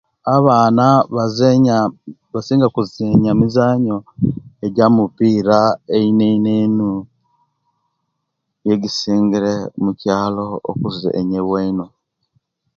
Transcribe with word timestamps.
Abaana 0.35 0.85
bazenya, 1.15 1.77
basinga 2.33 2.67
kuzeenya 2.75 3.31
mizaanyo 3.39 3.97
ja 4.75 4.87
mupiira 4.95 5.59
eino 5.95 6.23
eino 6.31 6.49
eino; 6.59 6.89
nijo 8.61 8.73
ejisingire 8.75 9.53
omukyaalo 9.77 10.45
okuzaanyiwa 10.69 11.57
eino. 11.65 11.85